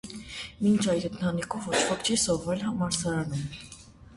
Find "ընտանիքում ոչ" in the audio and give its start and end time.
1.09-1.81